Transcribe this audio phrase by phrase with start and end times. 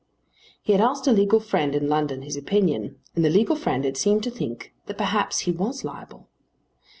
[0.63, 3.97] He had asked a legal friend in London his opinion, and the legal friend had
[3.97, 6.27] seemed to think that perhaps he was liable.